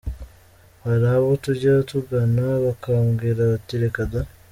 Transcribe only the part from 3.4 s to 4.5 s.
bati “Reka daaaa!